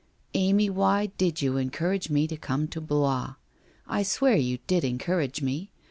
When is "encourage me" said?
1.57-2.25, 4.83-5.69